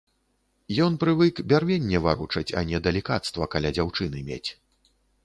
[0.85, 4.49] Ён прывык бярвенне варочаць, а не далікацтва каля дзяўчыны мець.